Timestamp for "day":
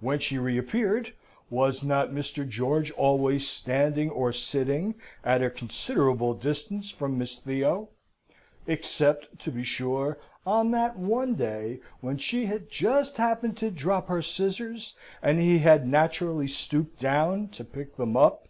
11.36-11.78